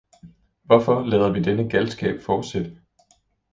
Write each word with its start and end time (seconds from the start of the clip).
Hvorfor 0.69 1.03
lader 1.05 1.31
vi 1.33 1.41
denne 1.41 1.69
galskab 1.69 2.21
fortsætte? 2.21 2.77